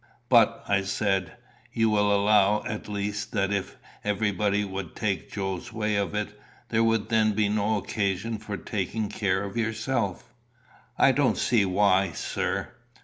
[0.29, 1.33] "But," I said,
[1.71, 6.83] "you will allow, at least, that if everybody would take Joe's way of it, there
[6.83, 10.33] would then be no occasion for taking care of yourself."
[10.97, 12.71] "I don't see why, sir."